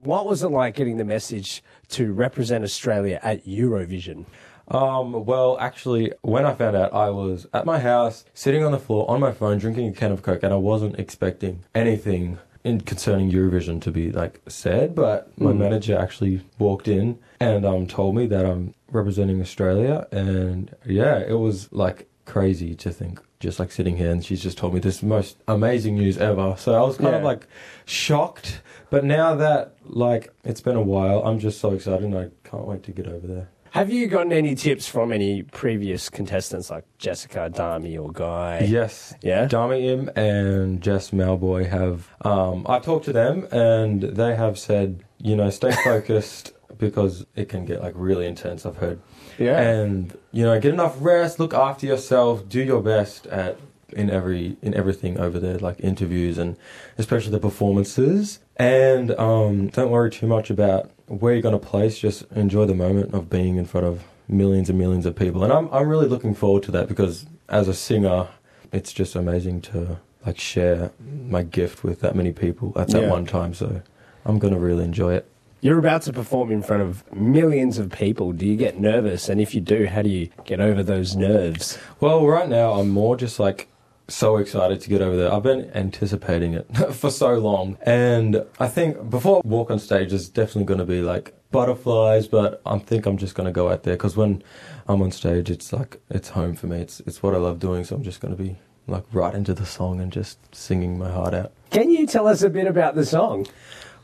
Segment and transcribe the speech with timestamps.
[0.00, 4.26] What was it like getting the message to represent Australia at Eurovision?
[4.68, 8.78] Um, well, actually, when I found out, I was at my house, sitting on the
[8.78, 12.82] floor on my phone, drinking a can of Coke, and I wasn't expecting anything in
[12.82, 14.94] concerning Eurovision to be like said.
[14.94, 20.74] But my manager actually walked in and um told me that I'm representing Australia, and
[20.86, 23.20] yeah, it was like crazy to think.
[23.40, 26.54] Just like sitting here, and she's just told me this most amazing news ever.
[26.58, 27.46] So I was kind of like
[27.86, 28.60] shocked.
[28.90, 32.66] But now that like it's been a while, I'm just so excited, and I can't
[32.66, 33.48] wait to get over there.
[33.72, 38.66] Have you gotten any tips from any previous contestants like Jessica, Dami, or Guy?
[38.68, 39.14] Yes.
[39.22, 39.46] Yeah?
[39.46, 42.08] Dami Im and Jess Mauboy have.
[42.22, 47.48] Um, I've talked to them and they have said, you know, stay focused because it
[47.48, 48.64] can get like really intense.
[48.66, 49.00] I've heard.
[49.38, 49.60] Yeah.
[49.60, 53.58] And you know, get enough rest, look after yourself, do your best at
[53.92, 56.56] in every in everything over there, like interviews and
[56.98, 58.40] especially the performances.
[58.56, 61.98] And um, don't worry too much about where you're going to place.
[61.98, 65.42] Just enjoy the moment of being in front of millions and millions of people.
[65.44, 68.28] And I'm I'm really looking forward to that because as a singer,
[68.72, 70.90] it's just amazing to like share
[71.26, 73.10] my gift with that many people at that Yeah.
[73.10, 73.54] one time.
[73.54, 73.80] So
[74.26, 75.30] I'm going to really enjoy it.
[75.60, 78.32] You're about to perform in front of millions of people.
[78.32, 79.28] Do you get nervous?
[79.28, 81.78] And if you do, how do you get over those nerves?
[81.98, 83.68] Well, right now I'm more just like
[84.06, 85.32] so excited to get over there.
[85.32, 87.76] I've been anticipating it for so long.
[87.82, 92.28] And I think before I walk on stage, there's definitely going to be like butterflies,
[92.28, 94.44] but I think I'm just going to go out there because when
[94.86, 96.78] I'm on stage, it's like, it's home for me.
[96.78, 97.82] It's, it's what I love doing.
[97.82, 98.56] So I'm just going to be
[98.86, 101.52] like right into the song and just singing my heart out.
[101.70, 103.46] Can you tell us a bit about the song?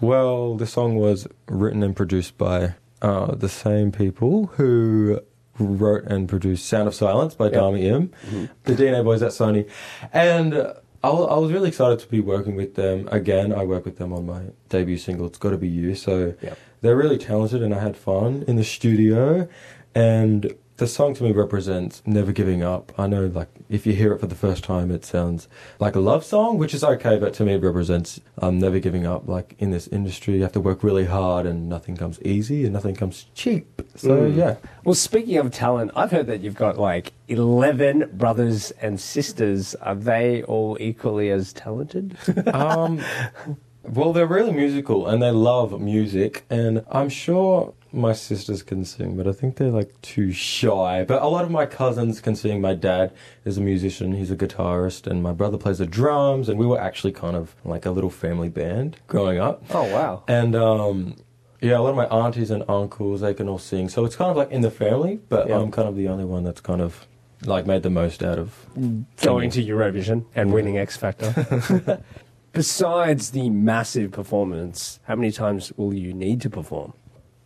[0.00, 5.20] Well, the song was written and produced by uh, the same people who
[5.58, 9.68] wrote and produced Sound of Silence by Dami Im, the DNA boys at Sony.
[10.12, 13.52] And uh, I I was really excited to be working with them again.
[13.52, 15.94] I work with them on my debut single, It's Gotta Be You.
[15.96, 16.58] So Yep.
[16.80, 19.48] they're really talented and I had fun in the studio.
[19.96, 22.92] And the song to me represents never giving up.
[22.96, 25.48] I know, like, if you hear it for the first time, it sounds
[25.80, 29.04] like a love song, which is okay, but to me, it represents um, never giving
[29.04, 29.26] up.
[29.28, 32.72] Like, in this industry, you have to work really hard and nothing comes easy and
[32.72, 33.82] nothing comes cheap.
[33.96, 34.36] So, Mm.
[34.36, 34.56] yeah.
[34.84, 39.74] Well, speaking of talent, I've heard that you've got like 11 brothers and sisters.
[39.76, 42.16] Are they all equally as talented?
[42.54, 43.00] um,
[43.82, 49.16] well, they're really musical and they love music, and I'm sure my sisters can sing,
[49.16, 51.04] but I think they're like too shy.
[51.08, 52.60] But a lot of my cousins can sing.
[52.60, 53.12] My dad
[53.44, 56.80] is a musician, he's a guitarist, and my brother plays the drums, and we were
[56.80, 59.62] actually kind of like a little family band growing up.
[59.70, 60.22] oh, wow.
[60.28, 61.16] And um,
[61.60, 63.88] yeah, a lot of my aunties and uncles, they can all sing.
[63.88, 65.58] So it's kind of like in the family, but Yeah.
[65.58, 67.06] I'm kind of the only one that's kind of
[67.44, 68.66] like made the most out of
[69.22, 72.02] Going to Eurovision and winning X Factor.
[72.52, 76.94] Besides the massive performance, how many times will you need to perform?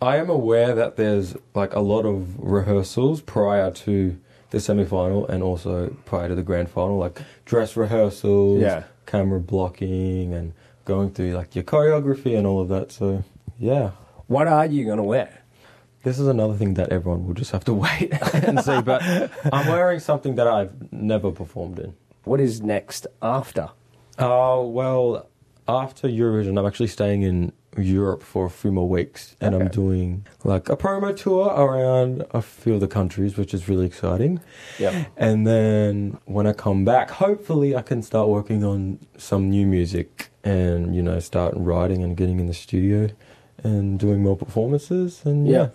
[0.00, 4.16] I am aware that there's like a lot of rehearsals prior to
[4.50, 8.84] the semi final and also prior to the grand final, like dress rehearsals, Yeah.
[9.06, 10.52] camera blocking, and
[10.84, 12.92] going through like your choreography and all of that.
[12.92, 13.24] So,
[13.58, 13.90] yeah.
[14.28, 15.42] What are you going to wear?
[16.04, 18.80] This is another thing that everyone will just have to wait and see.
[18.80, 19.02] But
[19.52, 21.94] I'm wearing something that I've never performed in.
[22.24, 23.70] What is next after?
[24.18, 25.28] Oh, well,
[25.66, 27.52] after Eurovision, I'm actually staying in
[27.82, 32.42] Europe for a few more weeks and I'm doing like a promo tour around a
[32.42, 34.40] few of the countries, which is really exciting.
[34.78, 35.06] Yeah.
[35.16, 40.30] And then when I come back, hopefully I can start working on some new music
[40.44, 43.08] and, you know, start writing and getting in the studio
[43.62, 45.22] and doing more performances.
[45.24, 45.56] And yeah.
[45.56, 45.68] Yeah.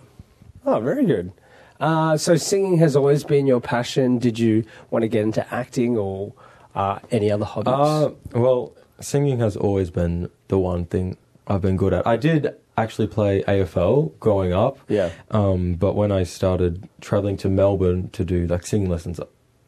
[0.66, 1.32] Oh, very good.
[1.80, 4.18] Uh, so singing has always been your passion.
[4.18, 6.32] Did you want to get into acting or
[6.74, 7.74] uh, any other hobbies?
[7.74, 11.16] Uh, well, singing has always been the one thing
[11.46, 12.06] I've been good at.
[12.06, 14.78] I did actually play AFL growing up.
[14.88, 15.10] Yeah.
[15.30, 19.20] Um, but when I started traveling to Melbourne to do like singing lessons,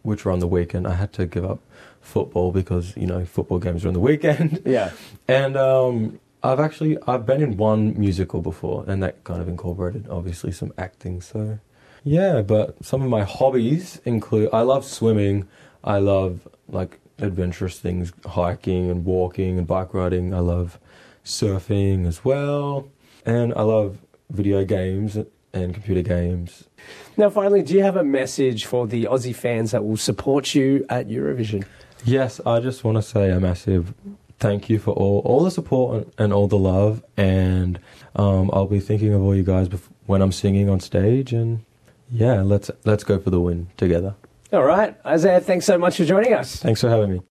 [0.02, 1.60] which were on the weekend, I had to give up
[2.00, 4.62] football because you know football games are on the weekend.
[4.66, 4.92] yeah.
[5.28, 10.08] And um, I've actually I've been in one musical before, and that kind of incorporated
[10.08, 11.20] obviously some acting.
[11.20, 11.58] So
[12.04, 15.48] yeah, but some of my hobbies include I love swimming.
[15.84, 20.32] I love like adventurous things, hiking and walking and bike riding.
[20.32, 20.78] I love
[21.26, 22.88] surfing as well,
[23.26, 23.98] and I love
[24.30, 25.18] video games
[25.52, 26.64] and computer games.
[27.16, 30.86] Now, finally, do you have a message for the Aussie fans that will support you
[30.88, 31.66] at Eurovision?
[32.04, 33.92] Yes, I just want to say a massive
[34.38, 37.78] thank you for all all the support and, and all the love, and
[38.14, 41.64] um, I'll be thinking of all you guys bef- when I'm singing on stage, and
[42.10, 44.14] yeah, let's let's go for the win together.
[44.52, 44.96] All right.
[45.04, 46.56] Isaiah, thanks so much for joining us.
[46.56, 47.22] Thanks for having me.